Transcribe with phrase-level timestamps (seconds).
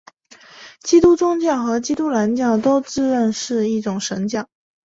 [0.81, 4.49] 基督宗教和伊斯兰教都自认是一神教。